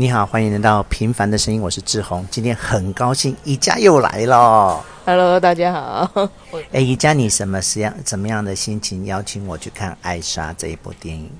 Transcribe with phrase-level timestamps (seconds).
[0.00, 2.26] 你好，欢迎来到《平凡的声音》，我是志宏。
[2.30, 4.82] 今天很高兴，宜家又来了。
[5.04, 6.30] Hello，大家好。
[6.72, 11.30] 哎，宜家，你什么时样、怎么样的心情邀请我去看《爱莎》这一部电影？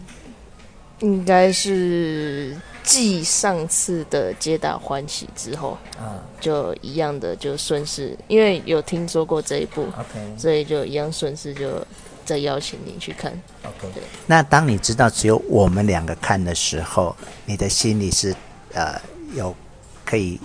[0.99, 11.83] 应该是继上次的《皆大欢喜》之后，嗯，就一样的，就顺势，因为有听说过这一部，OK，所以就一样顺势就。
[12.23, 13.33] 再邀请你去看
[13.65, 13.93] ，OK。
[14.25, 18.33] 那当你知道只有我们两个看的时候，你的心里是
[18.75, 19.01] 呃
[19.35, 19.55] 有
[20.05, 20.41] 可以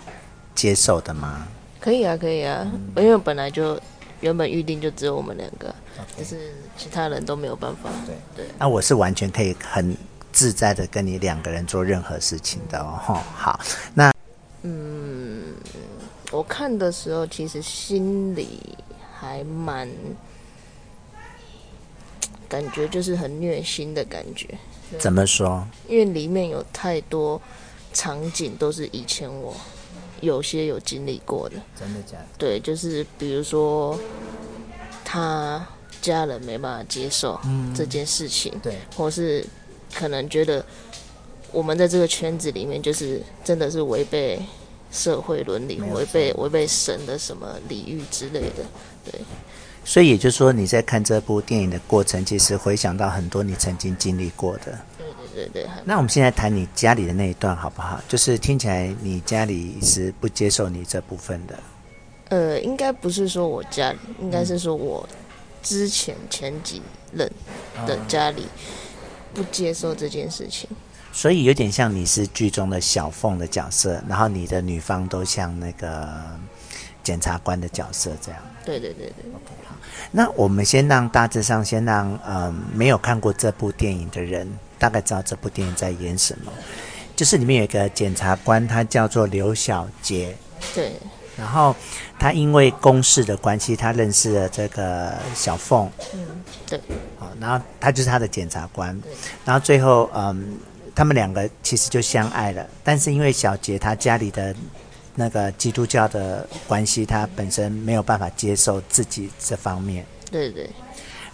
[0.54, 1.48] 接受的吗？
[1.80, 3.80] 可以啊，可以啊，嗯、因为本来就
[4.22, 5.74] 原本预定就只有我们两个.
[6.18, 7.90] 就是其他人都没有办法。
[8.06, 8.46] 对对。
[8.58, 9.96] 那我是完全可以很
[10.32, 13.00] 自在的跟你两个人做任何事情的哦。
[13.10, 13.60] 嗯、好，
[13.94, 14.12] 那
[14.64, 15.54] 嗯，
[16.32, 18.60] 我看的时候其实心里
[19.18, 19.90] 还蛮。
[22.48, 24.48] 感觉就是很虐心的感觉。
[25.00, 25.68] 怎么说？
[25.90, 27.42] 因为里面有太多
[27.96, 29.56] 场景都是以前我
[30.22, 31.56] 有些有经历过的。
[31.80, 32.26] 真的假的？
[32.38, 33.98] 对，就是比如说
[35.04, 35.66] 他
[36.02, 37.40] 家人没办法接受
[37.74, 39.44] 这件事情，嗯、对，或是
[39.94, 40.64] 可能觉得
[41.52, 44.40] 我们在这个圈子里面就是真的是违背
[44.92, 48.64] 社会伦理，违背违背神的什么礼遇之类的，
[49.06, 49.22] 对。
[49.88, 54.80] 所以也就是说，你在看这部电影的过程，其实回想到很多你曾经经历过的。
[55.36, 55.68] 对对。
[55.84, 58.02] 那我们现在谈你家里的那一段好不好？
[58.08, 61.60] 就是听起来你家里是不接受你这部分的。
[62.30, 65.08] 呃，应该不是说我家里，应该是说我
[65.62, 66.82] 之前前几
[67.12, 67.30] 任
[67.86, 68.48] 的家里
[69.34, 70.68] 不接受这件事情。
[70.72, 70.78] 嗯。
[71.12, 76.10] 所以有点像你是剧中的小凤的角色，然后你的女方都像那个
[77.06, 78.42] 检察官的角色这样。
[78.66, 79.32] 对对对对。
[79.32, 79.76] OK，好。
[80.12, 84.50] 那我们先让大致上先让嗯、呃、没有看过这部电影的人
[84.80, 86.52] 大概知道这部电影在演什么，
[87.16, 90.36] 就是里面有一个检察官，他叫做刘小杰，
[90.74, 90.94] 对，
[91.38, 91.76] 然后
[92.18, 96.26] 他因为公事的关系，他认识了这个小凤，嗯，
[96.66, 96.82] 对，
[97.20, 99.00] 好，然后他就是他的检察官，
[99.46, 100.58] 然后最后嗯
[100.96, 104.56] 他们两个其实就相爱了，但是因为小杰他家里的。
[105.16, 110.06] 那个基督教的关系，他本身没有办法接受自己这方面。
[110.30, 110.70] 对对。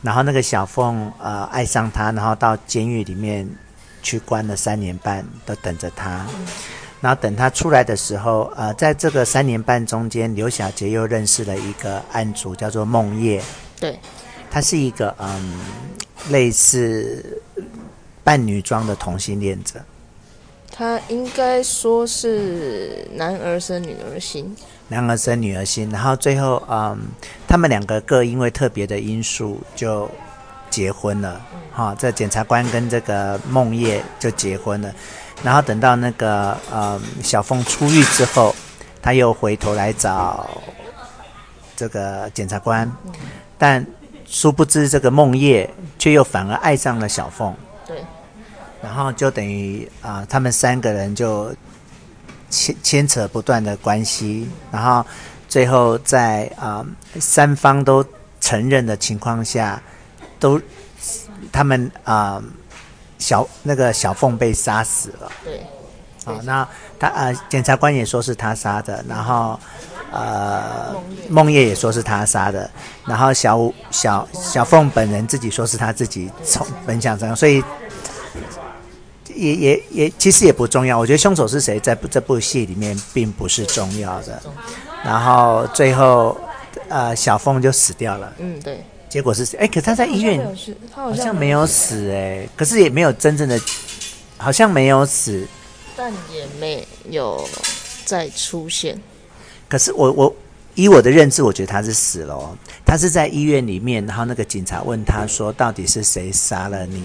[0.01, 3.47] 然后那个小凤呃爱上他，然后到监狱里面
[4.01, 6.25] 去关了三年半，都等着他。
[6.35, 6.45] 嗯。
[7.01, 13.41] 然后等他出来的时候，呃，在这个三年半中间，刘小杰又认识了一个案主，叫做梦叶。
[13.79, 13.99] 对。
[14.51, 15.59] 他是一个嗯
[16.29, 17.41] 类似
[18.23, 19.79] 扮女装的同性恋者。
[20.81, 26.97] 他应该说是男儿生女儿心，男儿生女儿心，然后最后，嗯，
[27.47, 30.09] 他们两个各因为特别的因素就
[30.71, 31.39] 结婚了，
[31.71, 34.91] 哈、嗯，这检察官跟这个梦叶就结婚了，
[35.43, 38.55] 然后等到那个，嗯，小凤出狱之后，
[39.03, 40.49] 他又回头来找
[41.75, 43.11] 这个检察官，嗯、
[43.55, 43.85] 但
[44.25, 47.55] 殊不知这个梦叶却又反而爱上了小凤。
[48.83, 51.53] 然后就等于啊、呃，他们三个人就
[52.49, 55.05] 牵牵扯不断的关系，然后
[55.47, 56.83] 最后在啊、
[57.13, 58.03] 呃、三方都
[58.39, 59.79] 承认的情况下，
[60.39, 60.59] 都
[61.51, 62.43] 他们啊、呃、
[63.19, 65.31] 小那个小凤被杀死了。
[65.43, 65.59] 对。
[66.25, 66.67] 啊、哦，那
[66.99, 69.59] 他啊、呃、检察官也说是他杀的，然后
[70.11, 70.95] 呃
[71.29, 72.69] 梦叶也说是他杀的，
[73.05, 77.63] 然后小小小凤本人自己说是他自己从本想这样，所以。
[79.41, 80.97] 也也也，其实也不重要。
[80.97, 84.41] 我觉得凶手是谁，在这部戏里面并不是重要的。
[85.03, 86.37] 然后最后，
[86.89, 88.31] 呃，小凤就死掉了。
[88.37, 88.83] 嗯，对。
[89.09, 89.57] 结果是谁？
[89.57, 90.39] 哎，可他在医院，
[90.93, 92.09] 他好像没有死。
[92.11, 93.59] 哎，可是也没有真正的，
[94.37, 95.45] 好像没有死，
[95.97, 97.43] 但也没有
[98.05, 98.97] 再出现。
[99.67, 100.35] 可是我我
[100.75, 102.55] 以我的认知，我觉得他是死了哦。
[102.85, 107.03] 他是在医院里面，然后那个警察问他说：“到底是谁杀了你？”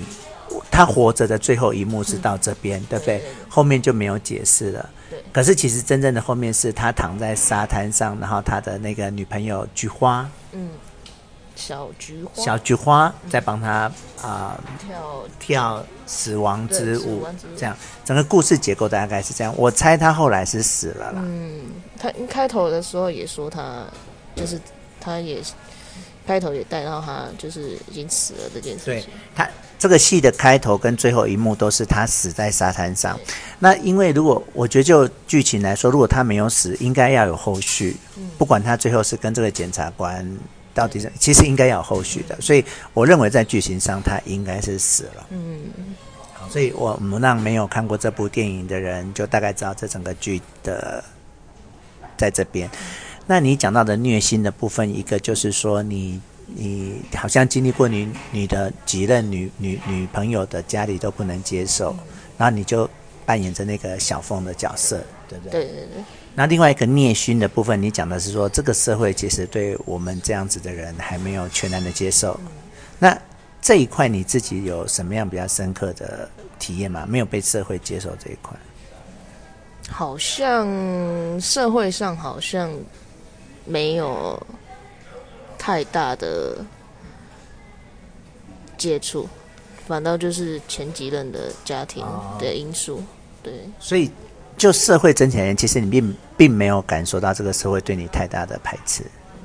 [0.71, 3.23] 他活着的最后一幕是到这边，嗯、对不对？
[3.49, 4.91] 后面就没有解释了。
[5.09, 5.23] 对。
[5.33, 10.71] 可是其实真正的后面是他躺在沙滩上，然后他的那个女朋友菊花，嗯，
[11.55, 13.91] 小菊花，小菊花在帮他
[14.23, 17.27] 啊、呃、跳跳死亡之舞，
[17.57, 19.55] 这样整个故事结构大概是这样。
[19.57, 21.23] 我猜他后来是死了啦。
[21.25, 21.63] 嗯，
[21.99, 23.85] 他一开头的时候也说他
[24.35, 24.61] 就是
[25.01, 25.43] 他也
[26.27, 29.05] 开头也带到他就是已经死了这件事情。
[29.05, 29.05] 对
[29.35, 29.49] 他。
[29.79, 33.19] 这个戏的开头跟最后一幕都是他死在沙滩上。
[33.59, 37.97] 那因为如果我觉得就剧情来说，如果他没有死，应该要有后续。
[38.39, 40.27] 不管他最后是跟这个检察官
[40.75, 42.39] 到底是，其实应该要有后续的。
[42.41, 45.27] 所以我认为在剧情上他应该是死了。
[45.31, 45.61] 嗯，
[46.51, 51.03] 所以我们让没有看过这部电影的人，就大概知道这整个剧的
[52.17, 52.71] 在这边。
[53.27, 61.95] 那你讲到的虐心的部分，一个就是说你你好像经历过你你的几任女女女朋友的家里都不能接受，
[62.39, 62.89] 然后你就
[63.25, 65.65] 扮演着那个小凤的角色，对不对？
[65.65, 66.05] 对对对。
[66.35, 72.39] 那另外一个虐心的部分，你讲的是说这个社会其实对我们这样子的人还没有全然的接受。
[72.99, 73.19] 那
[73.61, 76.29] 这一块你自己有什么样比较深刻的
[76.59, 77.05] 体验吗？
[77.09, 78.57] 没有被社会接受这一块，
[79.91, 80.69] 好像
[81.41, 82.71] 社会上好像。
[83.69, 84.41] 没有
[85.67, 86.59] 太大的
[88.79, 89.29] 接触，
[89.89, 92.07] 反倒就是前几任的家庭
[92.39, 93.03] 的因素，
[93.43, 93.53] 对。
[93.81, 94.09] 所以，
[94.57, 99.03] 就社会整体而言，其实你并并没有感受到这个社会对你太大的排斥。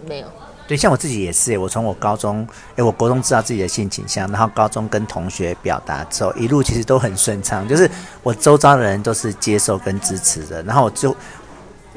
[0.08, 0.28] 没有。
[0.68, 7.90] 对，像我自己也是，我从我高中，哎，我国中知道自己的性倾向，然后高中跟同学表达之后，一路其实都很顺畅，就是
[8.22, 11.18] 我周遭的人都是接受跟支持的，然后我就。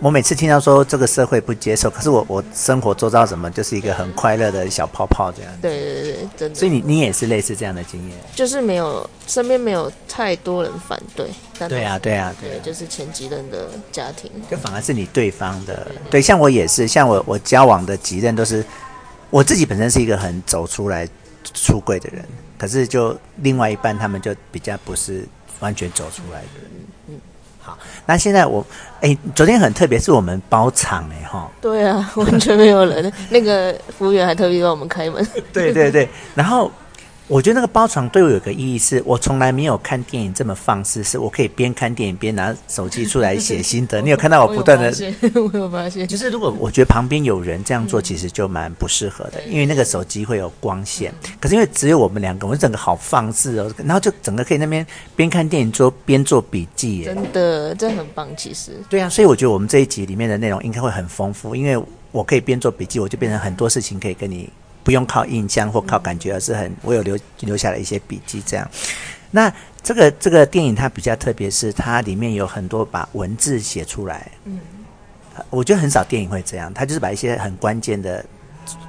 [0.05, 5.51] 我每次听到说这个社会不接受，可是我我生活做到什么，就是一个很快乐的小泡泡这样。
[5.63, 6.55] 对对对，真的。
[6.55, 11.27] 所以你你也是类似这样的经验，就是没有身边没有太多人反对。
[11.67, 15.75] 对啊对啊对，对，就是前几任的家庭，就反而是你对方的。
[15.75, 18.63] 对，对，对，对，像我也是，像我我交往的几任都是，
[19.31, 21.09] 我自己本身是一个很走出来
[21.55, 22.23] 出柜的人，
[22.59, 25.27] 可是就另外一半他们就比较不是
[25.61, 27.19] 完全走出来的人。
[27.65, 28.65] 好，那现在我，
[29.01, 31.51] 哎、欸，昨天很特别，是我们包场哎哈。
[31.61, 35.27] 对啊， 完全没有人，那个服务员还特别帮我们开门。
[35.53, 36.71] 对对对，然后。
[37.27, 44.01] 我觉得那个包场对我有个意义是，是我从来没有看电影这么放肆，是我可以边看电影边拿手机出来写心得。
[44.05, 44.93] 你有看到我不断的？
[45.35, 46.07] 我有发现。
[46.07, 51.15] 就是如果我觉得旁边有人这样做，其实就蛮不适合的，因为那个手机会有光线。
[51.41, 54.87] 可是因为只有我们两个，我们整个好放肆哦，然后就整个可以那边
[55.17, 57.05] 边看电影做边做笔记。
[57.05, 58.73] 真的，这很棒，其实。
[58.91, 61.83] 对啊，所以我觉得我们这一集里面的内容应该会很丰富，因为
[62.13, 64.51] 我可以边做笔记，我就变成很多事情可以跟你。
[64.85, 68.41] 不用靠印象或靠感觉，而是很我有留留下了一些笔记。
[68.47, 68.71] 这样，
[69.31, 69.53] 那
[69.83, 74.31] 这个这个电影它比较特别，是它里面有很多把文字写出来。
[74.45, 74.61] 嗯，
[75.51, 78.25] 我觉得很少电影会这样，它就是把一些很关键的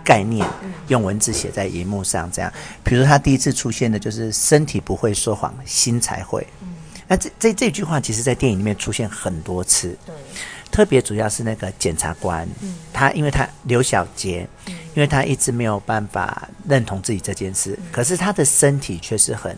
[0.04, 0.46] 概念
[0.90, 2.30] 用文字写在荧幕上。
[2.32, 2.52] 这样，
[2.84, 6.46] 比如说他第一次出现的就是“身体不会说谎，心才会”。
[6.62, 6.76] 嗯，
[7.08, 9.98] 那这这这句话，其实在电影里面出现很多次。
[10.06, 10.14] 对。
[10.76, 19.54] 特别主要是那个检察官，嗯、他因为他刘小杰，嗯、因为他一直没有办法认同自己这件事，嗯、可是他的身体却是很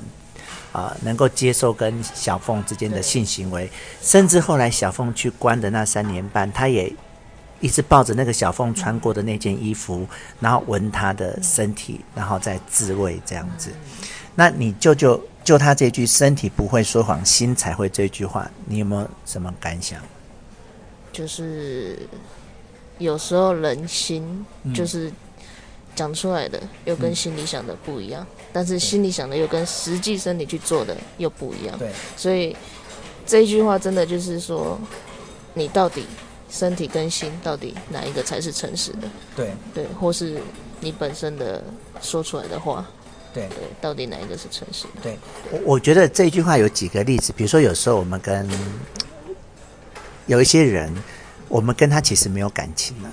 [0.72, 3.68] 啊、呃、能够接受跟小凤之间的性行为，
[4.00, 6.94] 甚至后来小凤去关的那三年半，他也
[7.62, 10.08] 一直抱着那个小凤穿过的那件衣服，嗯、
[10.40, 13.72] 然后闻他的身体，然后再自慰这样子。
[13.72, 20.00] 嗯、那你舅舅就他这句“身体不会说谎，心才会”这句话，你有没有什么感想？
[21.18, 21.98] 就是
[23.00, 25.12] 有时候人心就是
[25.96, 31.76] 讲出来的又跟心里想的不一样，嗯、但是心里想的又跟实际身体去做的又不一样。
[31.80, 32.56] 对，所以
[33.26, 34.80] 这一句话真的就是说，
[35.56, 36.06] 你到底
[36.52, 39.10] 身体跟心到底哪一个才是诚实的？
[39.36, 39.52] 对。
[39.74, 40.40] 对，或是
[40.82, 41.64] 你本身的
[42.00, 42.86] 说出来的话，
[43.34, 43.48] 对。
[43.50, 45.02] 对，到底哪一个是诚实的？
[45.02, 45.18] 对，
[45.50, 48.48] 我我觉得这句话有几个例子，比如说有时候我们跟
[50.28, 50.94] 有一些人，
[51.48, 53.10] 我们跟他其实没有感情了，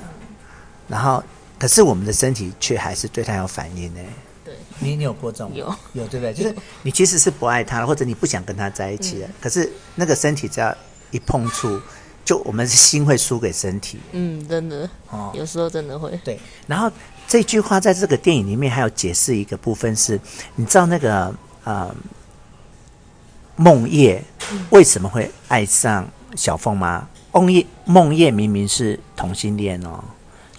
[0.88, 1.22] 然后，
[1.58, 4.00] 可是我们的身体却还是对他有反应呢。
[4.44, 5.52] 对，你你有过这种？
[5.54, 6.34] 有有对不对？
[6.34, 10.76] 就是你其实是不爱他，或者你不想跟他在一起了，嗯、可是那个身体只要
[11.12, 11.80] 一碰触，
[12.24, 14.00] 就我们的心会输给身体。
[14.12, 16.10] 嗯，真的哦，有时候真的会。
[16.24, 16.90] 对，然后
[17.28, 20.20] 这句话在这个电影里面还有解释一个部分是，
[20.56, 21.94] 你知道那个啊、呃，
[23.54, 24.22] 梦叶
[24.70, 26.06] 为什么会爱上？
[26.36, 27.08] 小凤吗？
[27.32, 30.02] 梦叶梦叶明明是同性恋哦，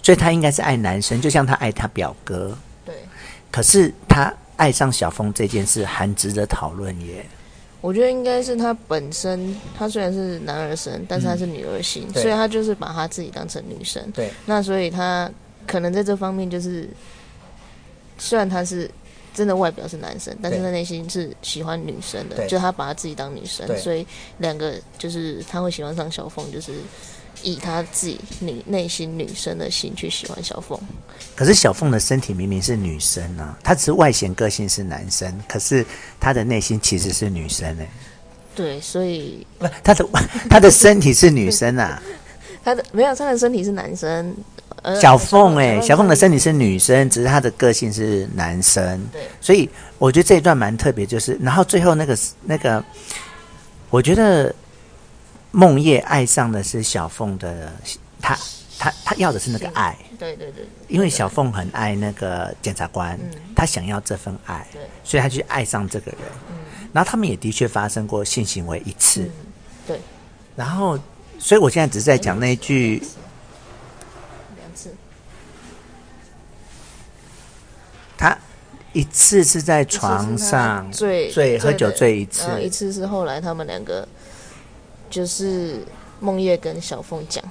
[0.02, 2.56] 所以他应该是爱男生，就像他爱他表哥。
[2.84, 2.94] 对。
[3.50, 7.24] 可是他爱上小凤这件事还值得讨论耶。
[7.80, 14.02] 我觉得应该是他本身，他虽然是男儿身，但是他是女儿心，嗯、所以他就是把他自己当成女生。
[14.12, 14.30] 对。
[14.44, 15.30] 那所以他
[15.66, 16.88] 可能在这方面就是，
[18.18, 18.90] 虽然他是。
[19.36, 24.06] 真的外表是男生，但是他内心是喜欢女生的，就他把他自己当女生，所以
[24.38, 26.72] 两个就是他会喜欢上小凤，就是
[27.42, 30.80] 以他自己女内心女生的心去喜欢小凤。
[31.34, 35.84] 可是小凤的身体明明是女生啊，她只是外显个性是男生，可是
[36.18, 37.90] 她的内心其实是女生呢、欸。
[38.54, 40.08] 对，所以不，她的
[40.48, 42.02] 她的身体是女生啊，
[42.64, 44.34] 她的没有，她的身体是男生。
[45.00, 49.04] 小凤哎、欸，小凤的身体是女生，只是她的个性是男生。
[49.12, 52.84] 对，所以我觉得这一段蛮特别，就是然后最后那个那个，
[53.90, 54.54] 我觉得
[55.50, 57.72] 梦叶爱上的是小凤的，
[58.20, 58.38] 她
[58.78, 59.96] 她她要的是那个爱。
[60.18, 63.18] 对对对，因为小凤很爱那个检察官，
[63.54, 64.66] 他想要这份爱，
[65.02, 66.20] 所以她去爱上这个人。
[66.92, 69.30] 然后他们也的确发生过性行为一次。
[69.86, 70.00] 对，
[70.54, 70.98] 然后。
[71.38, 72.96] 所以，我现在只是在讲那一句。
[74.56, 74.90] 两次。
[78.16, 78.36] 他
[78.96, 84.06] 一次是在床上醉醉喝酒醉一次，一次是后来他们两个，
[85.10, 85.84] 就是
[86.20, 87.44] 梦叶跟小凤讲，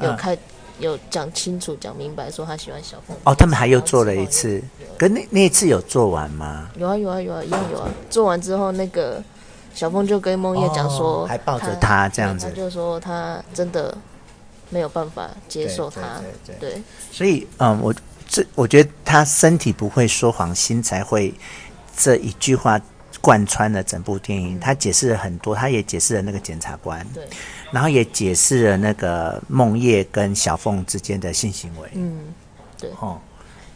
[0.00, 0.38] 有开
[0.78, 3.16] 有讲清楚讲明白，说他喜欢小凤。
[3.24, 4.62] 哦，他们还又做了一次，
[4.98, 6.70] 可那那一次有做完吗？
[6.78, 7.88] 有啊有啊有啊，一样有啊。
[8.08, 9.22] 做完之后那个。
[9.74, 13.96] 小凤就跟梦叶讲说，还抱着他这样子，他就说他真的
[14.68, 17.94] 没有办法接受他，对，对，对，对，所以嗯，我
[18.32, 21.34] 这我觉得他身体不会说谎，心才会
[21.94, 22.80] 这一句话
[23.20, 24.58] 贯穿了整部电影。
[24.58, 27.22] 他解释了很多，他也解释了那个检察官，对，
[27.70, 32.32] 然后也解释了那个梦叶跟小凤之间的性行为，嗯，
[32.78, 33.20] 对，哦，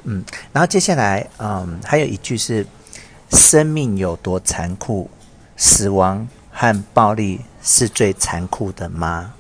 [0.05, 2.67] 嗯，然后接下来嗯，还有一句是
[3.33, 5.11] 生命有多残酷。
[5.59, 9.33] 死亡和暴力是最残酷的吗？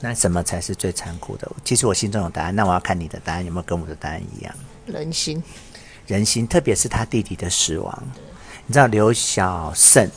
[0.00, 1.50] 那什么才是最残酷的？
[1.64, 4.54] 其实我心中有答案，那我要看你的答案有没有跟我的答案一样。
[4.86, 5.42] 人心，
[6.06, 8.02] 人心，特别是他弟弟的死亡。
[8.66, 10.08] 你知道刘小胜？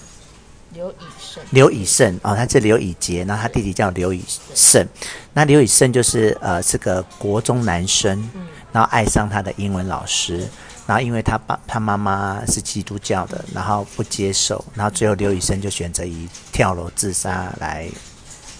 [0.73, 1.43] 刘以胜。
[1.49, 4.23] 刘以胜哦，他是刘以杰，然后他弟弟叫刘以
[4.53, 4.87] 胜。
[5.33, 10.47] 那刘以胜就是呃是个国中男生，嗯、然后爱上他的英文老师。
[10.87, 17.87] 然后，因为他爸他妈妈是基督教的，然后不接受，然后最后刘以胜就选择以跳楼自杀来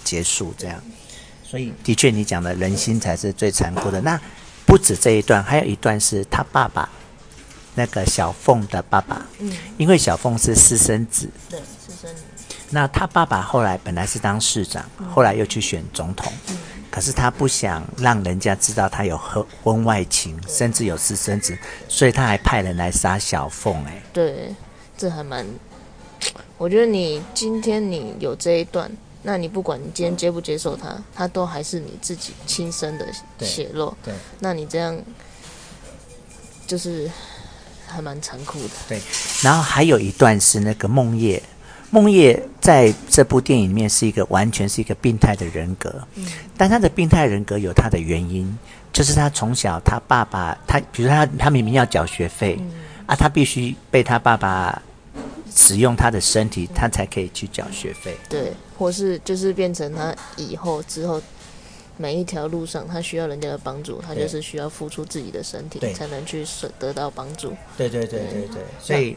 [0.04, 0.82] 结束这样。
[1.52, 4.00] 所以，的确你讲的人心才是最残酷的。
[4.00, 4.18] 那
[4.64, 6.88] 不止这一段，还有一段是他爸爸
[7.74, 12.22] 那个小凤的爸爸，嗯，因为小凤是私生子，对，私生子。
[12.70, 16.32] 那他爸爸后来本来是当市长，后来又去选总统。
[16.90, 19.20] 可是他不想让人家知道他有
[19.62, 21.54] 婚外情，甚至有私生子，
[21.86, 23.74] 所以他还派人来杀小凤。
[23.84, 24.54] 哎，对，
[24.96, 25.46] 这还蛮……
[26.56, 28.90] 我觉得你今天你有这一段，
[29.22, 33.06] 那你不管你今天接不接受他，他都还是你自己亲生的
[33.40, 33.96] 血肉。
[34.04, 34.98] 对，那你这样
[36.66, 37.10] 就是
[37.86, 38.70] 还蛮残酷的。
[38.88, 39.00] 对，
[39.42, 41.42] 然后还有一段是那个梦叶。
[41.90, 46.26] 梦叶在这部电影里面是一个完全是一个病态的人格，嗯，
[46.56, 48.58] 但他的病态人格有他的原因，
[48.94, 52.72] 就是他从小他爸爸他，比如说他他明明要缴学费，嗯，
[53.04, 54.80] 啊，他必须被他爸爸
[55.54, 61.20] 使用他的身体，他才可以去缴学费，对，或是就是变成他以后之后
[61.96, 66.44] 每一条路上他需要人家的帮助，他就是需要付出自己的身体才能去
[66.78, 69.16] 得到帮助，对对对对对，所以。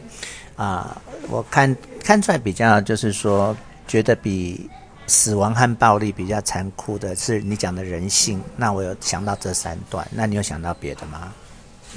[0.56, 3.54] 啊，我看看出来比较就是说，
[3.86, 4.66] 觉得比
[5.06, 8.42] 死亡和暴力比较残酷的是你讲的人性。
[8.56, 11.30] 那我有想到这三段，那你有想到别的吗？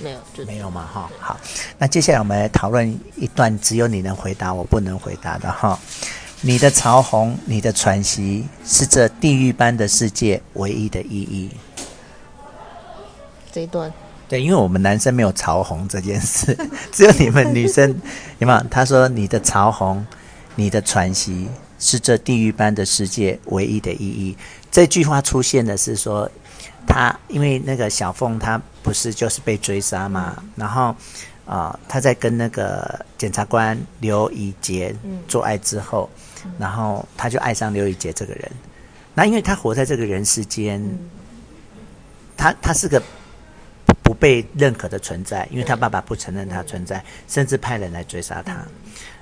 [0.01, 0.87] 没有，就没有嘛？
[0.91, 1.39] 哈，好，
[1.77, 5.77] 那接下来我们来讨论一段只有你能回答，我不能回答的哈。
[6.41, 11.49] 你的潮红，你的喘息，是这地狱般的世界唯一的意义。
[13.51, 13.91] 这一段。
[14.29, 16.55] 对，因为我们男生没有潮红这件事，
[16.93, 17.89] 只有你们女生，
[18.37, 18.63] 有没有？
[18.69, 20.05] 他说：“你的潮红，
[20.53, 24.37] 你的喘息，是这地狱般的世界唯一的意义。”
[24.69, 26.29] 这句话出现的是说，
[26.87, 30.95] 他因为那个小凤，她不是就是被追杀嘛，然后
[31.45, 34.95] 啊、呃，他在跟那个检察官刘以杰
[35.27, 36.09] 做爱之后，
[36.57, 38.51] 然后他就爱上刘以杰这个人。
[39.13, 40.81] 那因为他活在这个人世间，
[42.37, 43.01] 他他是个。
[44.01, 48.57] 不被认可的存在，因为他爸爸不承认他存在，甚至派人来追杀他。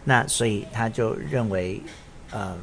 [0.05, 1.81] 那所以他就认为，
[2.31, 2.57] 嗯，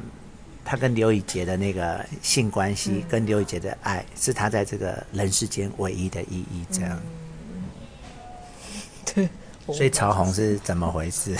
[0.65, 6.65] 他跟刘以杰的那个性关系，跟刘以杰的爱，是他在这个人世间唯一的意义。
[6.71, 6.99] 这样，
[9.13, 9.29] 对。
[9.67, 11.35] 所以曹红是怎么回事？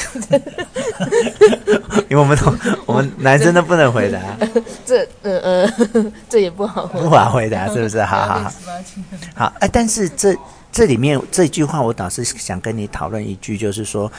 [2.10, 2.56] 因为我们都
[2.86, 4.20] 我们男生都不能回答。
[4.86, 8.02] 这呃呃，这也不好，不好回答，是不是？
[8.04, 8.54] 好好好。
[9.36, 10.36] 好，哎，但是这。
[10.72, 14.12] 这里面这句话，我倒是想跟你讨论一句，就是说，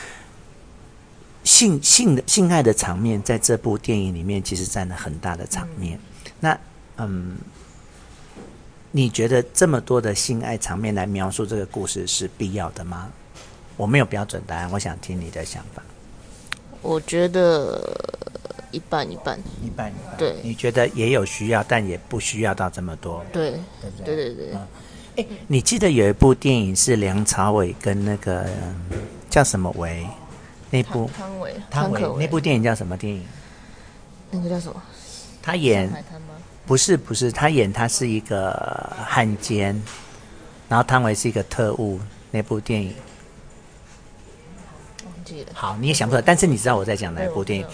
[1.47, 5.99] 性性的性爱的场面，在这部电影里面其实占了很大的场面。
[5.99, 6.31] 嗯。
[6.41, 6.59] 那
[6.99, 7.37] 嗯，
[8.91, 13.11] 你觉得这么多的性爱场面来描述这个故事是必要的吗？
[13.76, 15.83] 我没有标准答案，我想听你的想法。
[16.83, 17.81] 我觉得
[18.71, 20.17] 一半一半，一半一半。
[20.17, 23.25] 对，你觉得也有需要，但也不需要到这么多。
[23.33, 23.50] 对，
[23.81, 24.17] 对不对？
[24.17, 24.55] 对对对。
[25.17, 28.47] 哎、嗯，你记得有一部电影是梁朝伟跟那个
[29.29, 30.07] 叫什么伟？
[30.70, 33.25] 那部汤唯，汤唯那部电影叫什么电影？
[34.30, 34.82] 那个叫什么？
[35.42, 35.90] 他演
[36.66, 39.80] 不是不是，他演他是一个汉奸，
[40.68, 42.00] 然后汤唯是一个特务。
[42.32, 42.92] 那部电影
[45.04, 45.46] 忘记了。
[45.54, 47.66] 好，你也想不到，但是你知道我在讲哪一部电影？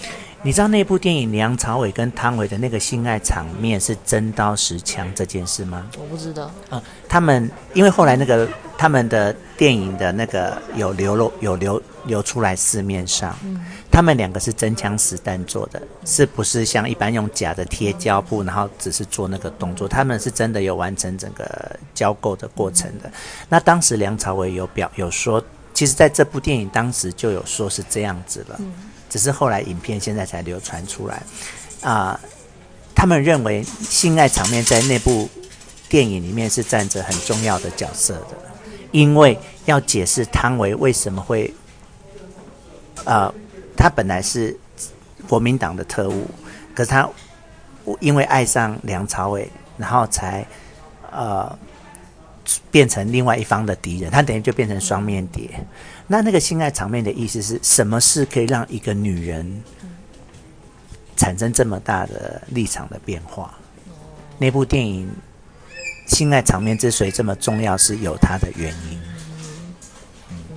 [0.42, 5.88] 你知道那部电影梁朝伟跟汤唯的那个性爱场面是真刀实枪这件事吗？
[5.98, 6.50] 我不知道。
[6.70, 8.46] 嗯，他们因为后来那个
[8.76, 19.86] 他们的电影的那个有流露有流流出来市面上，嗯，他们两个是真枪实弹做的，是不是像一般用假的贴胶布，然后只是做那个动作？
[19.88, 23.10] 他们是真的有完成整个交购的过程的。
[23.48, 25.42] 那当时梁朝伟有表有说，
[25.74, 28.60] 其实在这部电影当时就有说是这样子了。
[29.08, 31.22] 只是后来影片现在才流传出来，
[31.82, 32.28] 啊、呃，
[32.94, 35.28] 他们认为性爱场面在那部
[35.88, 38.28] 电影里面是占着很重要的角色的，
[38.90, 41.52] 因为要解释汤唯为什么会，
[43.04, 43.32] 呃，
[43.76, 44.56] 他本来是
[45.28, 46.26] 国民党的特务，
[46.74, 47.08] 可是他
[48.00, 50.46] 因为爱上梁朝伟，然后才
[51.10, 51.58] 呃
[52.70, 55.50] 变成另外一方的敌人，他等于就变成双面谍。
[56.06, 59.62] 那那个性爱场面的意思是什么事可以让一个女人
[61.16, 63.54] 产生这么大的立场的变化？
[64.38, 65.08] 那部电影
[66.06, 69.00] 性爱场面之所以这么重要，是有它的原因。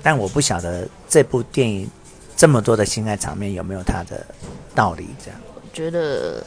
[0.01, 1.89] 但我不晓得这部电影
[2.35, 4.25] 这么多的性爱场面有没有它的
[4.73, 5.07] 道理？
[5.23, 6.43] 这样，我觉得。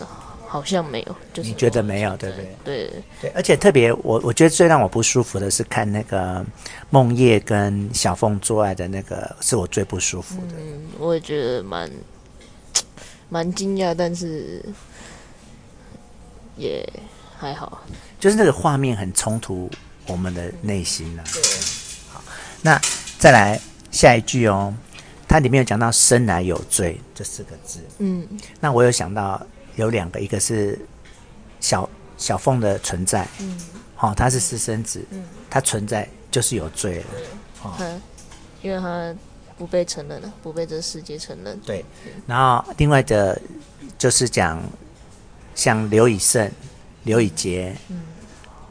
[0.50, 2.56] 好像没有，就是你觉得没有，对不对？
[2.64, 6.42] 对对，而且特别，我我觉得最让我不舒服的是看那个
[6.88, 10.54] 梦叶跟小凤做爱的那个，是我最不舒服的。
[10.56, 11.90] 嗯，我也觉得蛮
[13.28, 14.64] 蛮惊讶，但是
[16.56, 16.82] 也
[17.38, 17.82] 还好。
[18.18, 19.70] 就是那个画面很冲突
[20.06, 21.28] 我们的内心呢、啊。
[21.30, 21.42] 对，
[22.10, 22.24] 好，
[22.62, 22.80] 那
[23.18, 24.74] 再来下一句哦，
[25.28, 27.80] 它里面有讲到“生来有罪”这四个字。
[27.98, 28.26] 嗯，
[28.58, 29.40] 那我有想到。
[29.76, 30.76] 有两个，一个是
[31.60, 33.56] 小小凤的存在，嗯，
[33.94, 37.04] 好、哦，他是私生子，嗯，他存在就是有罪了，
[37.62, 38.00] 哦，
[38.60, 39.14] 因为他
[39.56, 41.84] 不被承认了，不被这个世界承认，对。
[42.26, 43.40] 然后另外的，
[43.96, 44.60] 就是讲
[45.54, 46.50] 像刘以胜、
[47.04, 48.02] 刘以杰，嗯，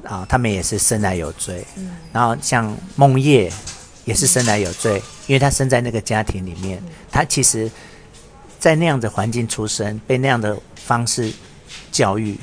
[0.03, 1.95] 啊，他们也是生来有罪，嗯。
[2.11, 3.49] 然后像梦叶
[4.03, 7.69] 也是生来有罪，嗯，因为他生在那个家庭里面，嗯，他其实，
[8.59, 10.57] 在那样的环境出生，被那样的。
[10.87, 11.29] 方式
[11.91, 12.37] 教育，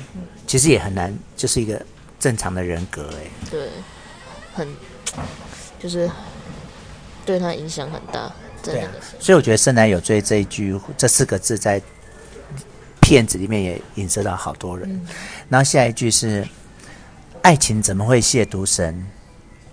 [0.45, 1.83] 其实也很难，就是一个
[2.19, 3.49] 正常的人格哎。
[3.49, 3.69] 对，
[4.53, 4.67] 很
[5.79, 6.07] 就是
[7.25, 11.81] 对他影响很大，对啊，所以我觉得“生来有罪”这一句这四个字在
[13.01, 14.87] 片子里面也影射到好多人。
[14.93, 15.07] 嗯。
[15.49, 16.47] 然后下一句是
[17.41, 19.03] “爱情怎么会亵渎神？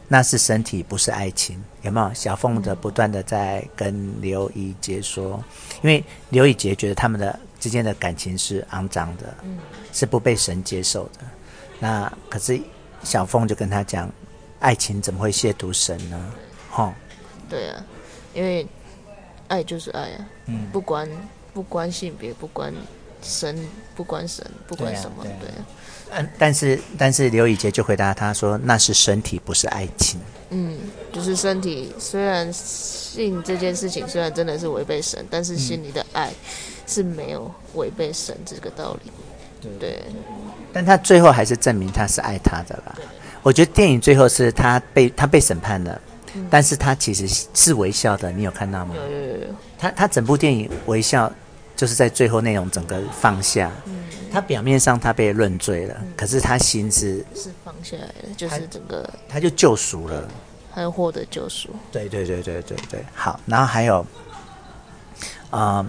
[0.09, 2.14] 那是身体，不是爱情。”有没有？
[2.14, 5.42] 小凤的不断的在跟刘以杰说，
[5.83, 7.38] 因为刘以杰觉得他们的。
[7.62, 9.57] 之间的感情是肮脏的，嗯，
[9.92, 11.21] 是不被神接受的。
[11.79, 12.61] 那可是
[13.05, 14.11] 小凤就跟他讲，
[14.59, 16.35] 爱情怎么会亵渎神呢？
[16.68, 16.92] 哈，
[17.49, 17.87] 对啊，
[18.35, 18.66] 因为
[19.47, 21.09] 爱就是爱啊，嗯，不关
[21.55, 22.75] 不关性别，不关
[23.22, 23.58] 神，
[23.94, 25.37] 不管神，不管什么，对啊。
[25.40, 25.64] 对啊对啊
[26.14, 30.20] 嗯，但是但是刘以杰就回答他说，那是身体，不是爱情。
[30.50, 30.78] 嗯，
[31.12, 36.28] 就是身体，虽然性这件事情虽然真的是违背神，但是心里的爱。
[36.28, 36.35] 嗯
[36.85, 39.12] 是没有违背神这个道理，
[39.62, 40.02] 对，对，
[40.72, 42.94] 但他最后还是证明他是爱他的啦。
[43.42, 45.98] 我觉得电影最后是他被他被审判了，
[46.35, 48.94] 嗯，但是他其实是微笑的，你有看到吗？
[48.96, 49.46] 有有有有。
[49.78, 51.32] 他他整部电影微笑，
[51.83, 53.68] 就是在最后那种整个放下。
[53.87, 60.29] 嗯，他表面上他被论罪了，嗯，可是他心是是放下来了，就是整个他，他就救赎了，
[60.73, 61.71] 他又获得救赎。
[61.90, 63.99] 对对对对对对，好，然后还有，
[65.51, 65.87] 啊，呃。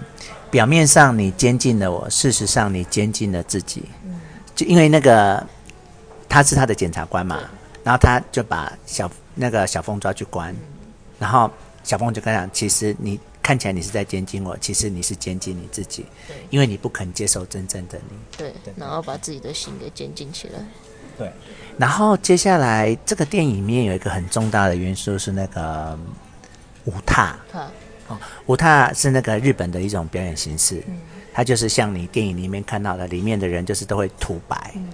[0.50, 3.84] 表面上你监禁了我，事实上你监禁了自己。
[4.04, 4.20] 嗯，
[4.52, 5.44] 就因为那个
[6.28, 7.38] 他是他的检察官嘛，
[7.84, 10.58] 然后他就把小那个小凤抓去关，嗯，
[11.20, 11.48] 然后
[11.84, 16.06] 小凤就跟他讲，其实你看起来你是在监禁我，其实你是监禁你自己，
[16.48, 18.16] 因为你不肯接受真正的你。
[18.38, 20.54] 对，对，然后把自己的心给监禁起来。
[21.18, 21.30] 对，
[21.76, 25.98] 然后接下来这个电影里面有一个很重大的元素是那个
[26.86, 27.36] 舞踏。
[28.08, 30.98] 哦，舞踏是那个日本的一种表演形式，嗯，
[31.32, 34.88] 它就是像你电影里面看到的，里面的人就是都会吐白，嗯，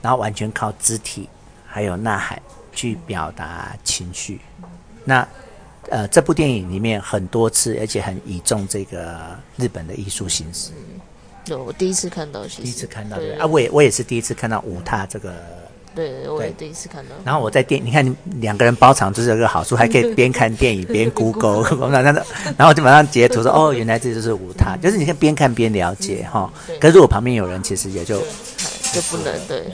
[0.00, 1.28] 然后完全靠肢体
[1.66, 2.40] 还有呐喊
[2.72, 4.40] 去表达情绪。
[4.62, 4.68] 嗯，
[5.04, 5.28] 那
[5.90, 10.70] 呃，这部电影里面很多次，而且很倚重这个日本的艺术形式。
[11.46, 15.34] 有，我第一次看到，第一次看到对，啊，我也我也是第一次看到舞踏这个。
[15.92, 17.16] 对，我也第一次看到。
[17.24, 21.64] 然后我在电，你看两个人包场就是有个好处， 还可以边看电影边 Google，
[22.56, 26.48] 然后我就马上截图说，哦，原来这就是舞踏，就是你看边看边了解哈。
[26.80, 28.20] 可是我旁边有人，其实也就
[28.92, 29.64] 就不能对。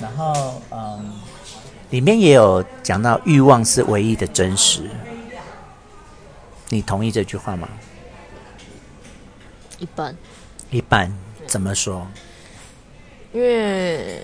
[0.00, 1.12] 然后嗯，
[1.90, 4.82] 里面也有讲到欲望是唯一的真实，
[6.68, 7.68] 你同意这句话吗？
[9.78, 10.16] 一半。
[10.70, 11.10] 一半
[11.46, 12.06] 怎么说？
[13.32, 14.20] 因为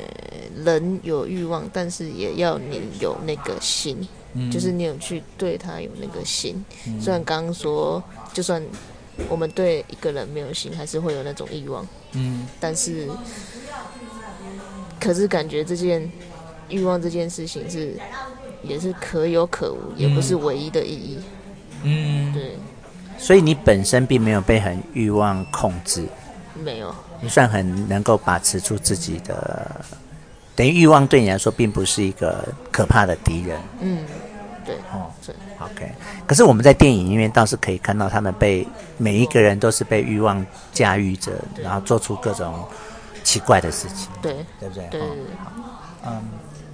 [0.64, 6.62] 人有欲望，但是也要你有那个心，嗯、就是你有去对他有那个心。
[6.86, 8.62] 嗯、虽然刚刚说，就算
[9.28, 11.86] 我们对一个人没有心，还是会有那种欲望。
[12.12, 13.08] 嗯，但是，
[15.00, 16.10] 可是感觉这件
[16.68, 17.96] 欲望这件事情是，
[18.62, 21.18] 也是可有可无，也不是唯一的意义。
[21.82, 22.56] 嗯，对。
[23.18, 26.04] 所以你本身并没有被很欲望控制。
[26.62, 26.94] 没有。
[27.20, 29.80] 你算很能够把持住自己的，
[30.54, 33.58] 等于欲望对你来说并不是一个可怕的敌人。
[33.80, 34.04] 嗯，
[34.64, 35.90] 对，哦，对，OK。
[36.26, 38.66] 可是我们在电影里面倒是可以看到，他们被
[38.98, 42.62] 每一个人都是被欲望驾驭着，然后做出各种
[43.22, 44.08] 奇怪的事情。
[44.20, 44.86] 对，对不对？
[44.90, 45.00] 对，
[46.06, 46.22] 嗯，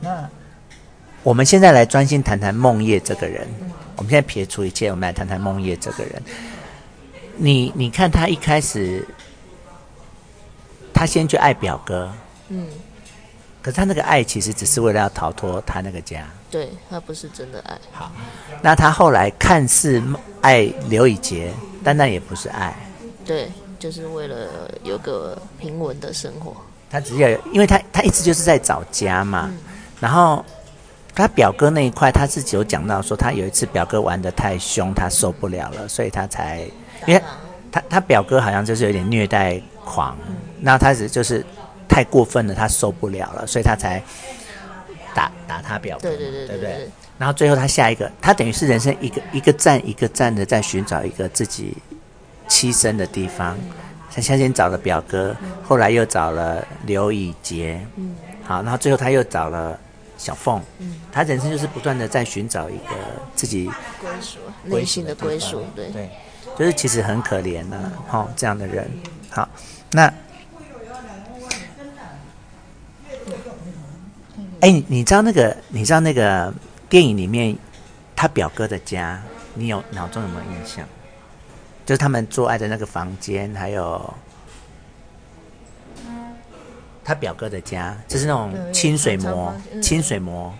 [0.00, 0.28] 那
[1.22, 3.46] 我们现在来专心谈谈梦叶这个人。
[3.96, 6.22] 我们现在撇除一切，我们来谈谈梦叶这个人。
[7.36, 9.06] 你你看他一开始。
[10.92, 12.12] 他先去爱表哥，
[12.48, 12.66] 嗯，
[13.62, 17.78] 可是他那个爱其实只是为了要逃脱他那个家，对，他不是真的爱。
[17.90, 18.12] 好，
[18.60, 20.02] 那他后来看似
[20.42, 22.76] 爱刘以杰，但那也不是爱，
[23.24, 26.54] 对，就是为了有个平稳的生活。
[26.90, 29.58] 他只要，因为他他一直就是在找家嘛，嗯、
[30.00, 30.44] 然后
[31.14, 36.60] 他表哥那一块，他自己有讲到说，他有一次表哥玩的太凶，他受不了了，所以他才，
[37.06, 37.22] 因为
[37.70, 40.16] 他他表哥好像就是有点虐待狂。
[40.28, 41.42] 嗯那他是就是
[41.88, 44.02] 太过分了，他受不了了，所以他才
[45.14, 46.90] 打打他表哥，对对对，对不对？
[47.16, 51.74] 然后最后他下一个，他等于是人生一个一个站一个站的在寻找一个自己
[52.46, 53.56] 栖身的地方。
[54.14, 59.78] 他先先找了表哥，后来又找了刘以杰，嗯，好，然后最后他又找了
[60.20, 62.94] 小凤，嗯，他人生就是不断的在寻找一个
[63.35, 63.64] 自己
[63.98, 66.11] 归属、内心的归属，对对，
[66.59, 68.87] 就是其实很可怜的，哈，这样的人，
[69.30, 69.48] 好，
[69.92, 70.12] 那。
[74.61, 75.56] 哎，你知道那个？
[75.68, 76.52] 你知道那个
[76.87, 77.56] 电影里面
[78.14, 79.18] 他表哥的家，
[79.54, 80.87] 你有脑中有没有印象？
[81.87, 84.12] 就是他们做爱的那个房间，还有
[87.11, 90.55] 他表哥的家，就是那种清水模，清水模，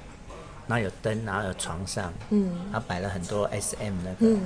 [0.67, 4.37] 然后有灯，然后有床上，嗯，然后摆了很多 SM 那个，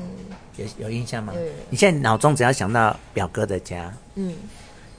[0.56, 1.32] 有有印象吗？
[1.70, 4.34] 你现在脑中只要想到表哥的家，嗯，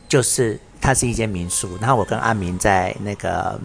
[0.09, 3.61] 就是它是一间民宿，然后我跟阿明在那个。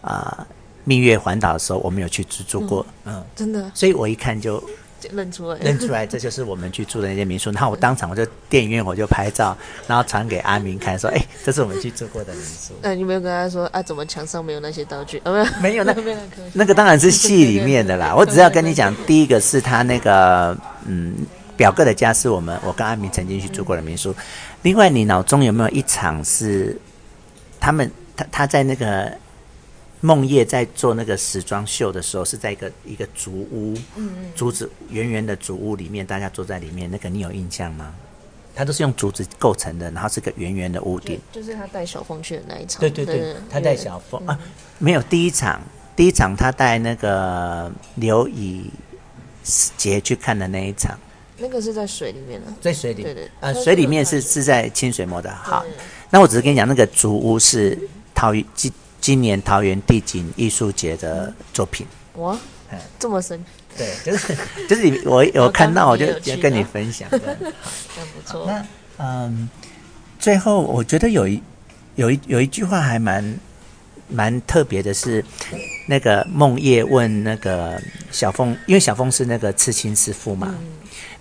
[0.00, 0.46] 啊、呃，
[0.82, 3.24] 蜜月环岛的时候，我们有去住住过，嗯，嗯。
[3.36, 4.60] 真的，所以我一看，就
[5.12, 7.50] 认出来，认出来，这就是我们去住的那间民宿。
[7.50, 12.74] 然后我当场我就电影院我就拍照，然后传给阿明看，说，哎，这是我们去住过的民宿。
[12.82, 15.18] 那、 呃、你没有跟他说，啊，怎么墙上没有那些道具？
[15.24, 16.16] 啊，没有， 没有那个，
[16.52, 18.14] 那个当然是戏里面的啦。
[18.14, 21.14] 我只要跟你讲，第一个是他那个，嗯，
[21.56, 24.12] 表哥的家是我们我跟阿明曾经去住过的民宿。
[24.12, 24.16] 嗯、
[24.62, 26.76] 另外，你脑中有没有一场是
[27.58, 29.12] 他们他他在那个？
[30.02, 33.74] 梦叶在做那个时装秀的时候，是在一个一个竹屋，
[34.36, 37.94] 竹子圆圆的竹屋里面，大家坐在里面，那个你有印象吗？
[38.54, 41.18] 它都是用竹子构成的，然后是个圆圆的屋顶。
[41.32, 42.80] 就是他带小凤去的那一场。
[42.80, 44.38] 对对对，对他带小凤、嗯、啊，
[44.78, 45.58] 没有第一场，
[45.96, 48.68] 第一场他带那个刘以
[49.78, 50.98] 杰去看的那一场。
[51.38, 55.34] 那个是在水里面的，在水里，对对啊，水里面是是在清水模的。
[55.34, 55.64] 好，
[56.10, 57.78] 那我只是跟你讲，那个竹屋是
[58.14, 58.44] 陶芸
[59.02, 61.84] 今年桃园地景艺术节的作品。
[62.14, 62.38] 哇，
[62.70, 63.44] 嗯，这么深，
[63.76, 64.36] 对，就是
[64.68, 68.46] 就是你我我看到我就要跟你分享， 很不错。
[68.46, 68.64] 那
[68.98, 69.50] 嗯，
[70.20, 71.42] 最后我觉得有一
[71.96, 73.38] 有一有一句话还蛮
[74.08, 75.24] 蛮特别的是，
[75.88, 80.68] 那个梦叶问那个小凤，因为小凤是那个刺青师傅嘛，嗯，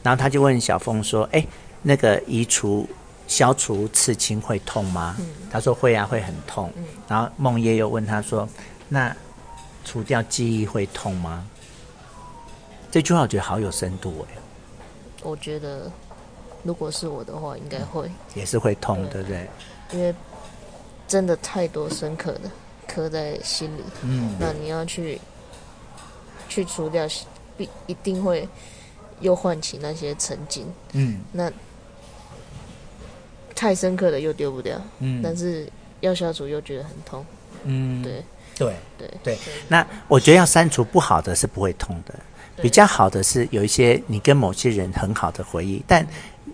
[0.04, 1.44] 然后他就问小凤说：“哎，
[1.82, 2.88] 那个移除。”
[3.32, 5.16] 消除刺青会痛吗？
[5.18, 6.70] 嗯、他说会啊，会很痛。
[6.76, 8.46] 嗯、然后梦叶又问他说
[8.90, 9.16] ：“那
[9.86, 11.48] 除掉记忆会痛吗？”
[12.92, 14.38] 这句话我觉得好有深度哎。
[15.24, 15.90] 我觉得
[16.62, 19.50] 如果是我的话，应该会、嗯、也是会痛，对，对不对？
[19.94, 20.14] 因为
[21.08, 22.52] 真的太多深刻的
[22.86, 23.84] 刻在心里。
[24.04, 25.22] 嗯，那你要去
[26.50, 27.08] 去除掉，
[27.56, 28.46] 必一定会
[29.22, 30.68] 又唤起那些曾经。
[30.92, 31.50] 嗯，那。
[33.62, 35.70] 太深刻的又丢不掉，嗯，但是
[36.00, 37.24] 要消除又觉得很痛，
[37.66, 38.24] 嗯，对。
[38.56, 39.08] 对对。
[39.24, 39.38] 对。
[39.68, 42.20] 那我觉得要删除不好的是不会痛的，
[42.60, 46.04] 比较好的是有一些你跟某些人很好的回忆，但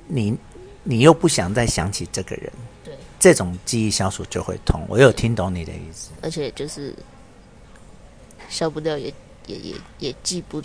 [0.07, 0.37] 你
[0.83, 2.51] 你又不想再想起这个人，
[2.83, 4.85] 对，这种记忆消除就会痛。
[4.89, 6.93] 我有听懂你的意思，而且就是
[8.49, 9.13] 消不掉也。
[9.47, 10.61] 也也也记不，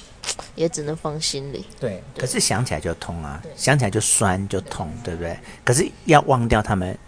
[0.54, 1.64] 也只能放心里。
[1.80, 5.38] 对，可是想起来就痛啊，想起来就酸就痛，对不对？
[5.64, 6.98] 可是要忘掉他们，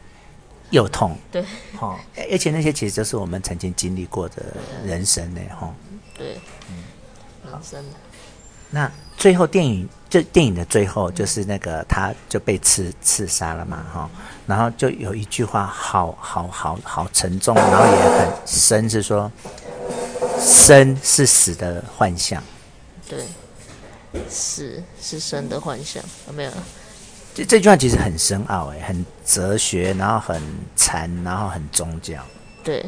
[0.70, 1.16] 又痛。
[1.30, 1.44] 对，
[1.76, 1.98] 好，
[2.30, 4.42] 而且那些其实都是我们曾经经历过的
[4.86, 5.74] 人生呢，哈。
[6.16, 6.38] 对，
[6.70, 6.84] 嗯，
[7.50, 7.84] 人生。
[8.70, 14.10] 那最后电影，就电影的最后，就是那个他就被刺刺杀了嘛，哈。
[14.46, 19.30] 然后就有一句话，好好好好沉重，然后也很深，是说。
[20.38, 22.42] 生是死的幻象，
[23.08, 23.24] 对，
[24.28, 26.50] 死是生的幻象，有没有？
[27.34, 30.40] 这这句话其实很深奥，哎，很哲学，然后很
[30.76, 32.22] 禅，然后很宗教。
[32.62, 32.84] 对，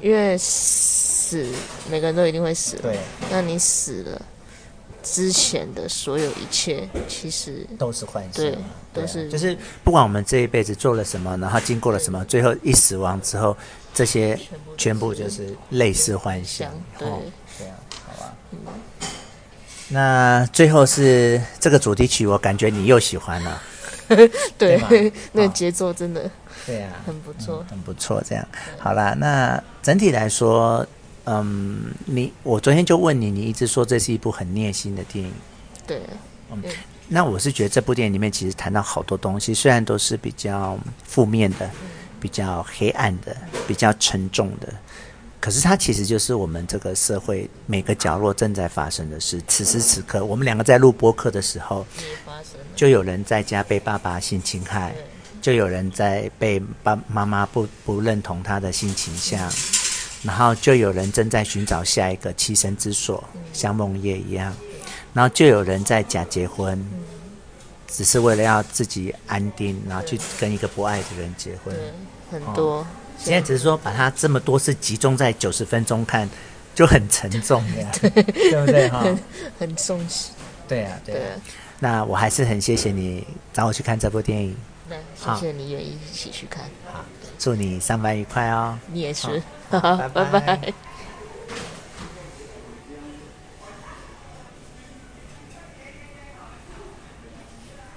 [0.00, 1.46] 因为死，
[1.90, 2.76] 每个人都一定会死。
[2.76, 2.98] 对，
[3.30, 4.20] 那你死了
[5.02, 8.58] 之前的所有一切，其实都是幻象，对，
[8.92, 9.28] 都是。
[9.28, 13.56] 就是不管我们这一辈子做了什么，然后经过了什么，最后一死亡之后。
[13.94, 14.38] 这些
[14.76, 17.08] 全部就是类似幻想，对，
[17.58, 18.34] 这样好吧？
[18.50, 18.58] 嗯，
[19.88, 23.62] 那最后是这个主题曲，我感觉你又喜欢了，
[24.58, 24.80] 对，
[25.30, 26.28] 那节奏真的，
[26.66, 28.20] 对啊，很不错，很不错。
[28.28, 28.44] 这样。
[28.78, 30.84] 好啦，那整体来说，
[31.26, 35.32] 嗯，你我昨天就问你，你一直说这是一部很虐心的电影，
[35.86, 36.00] 对，
[36.50, 36.60] 嗯，
[37.06, 41.70] 那我是觉得这部电影里面其实谈到好多东西，虽然都是比较负面的。
[42.24, 43.36] 比较黑暗的，
[43.68, 44.72] 比较沉重的，
[45.40, 49.42] 可是它其实就是我们这个社会每个角落正在发生的事。
[49.46, 51.86] 此时此刻，我们两个在录播客的时候，
[52.74, 54.94] 就有人在家被爸爸性侵害，
[55.42, 59.52] 就有人在被爸妈妈不不认同他的性倾向，
[60.22, 64.50] 然后就有人正在寻找下一个栖身之所，像梦叶一样，
[65.12, 66.82] 然后就有人在假结婚。
[67.86, 71.72] 只是为了要自己安定，然后去跟一个不爱的人结婚，
[72.34, 72.86] 很多、哦。
[73.16, 76.28] 现在只是说把它这么多次集中在九十分钟看，
[76.74, 78.88] 就很沉重 呀，对，对不对？
[78.90, 79.18] 哈，很
[79.60, 80.30] 很重视。
[80.66, 81.30] 对啊，对啊。
[81.78, 84.56] 那我还是很谢谢你找我去看这部电影。
[84.88, 86.64] 那谢谢你愿意一起去看。
[86.92, 87.04] 好，
[87.38, 88.78] 祝你上班愉快哦。
[88.92, 90.24] 你也是，好， 拜拜。
[90.24, 90.72] 拜拜。